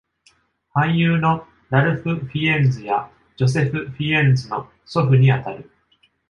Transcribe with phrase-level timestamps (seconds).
[0.75, 5.69] 俳優のラルフ・フィエンズやジョセフ・フィエンズの祖父にあたる。